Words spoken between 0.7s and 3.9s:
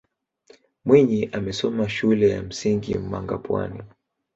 mwinyi amesoma shule ya msingi mangapwani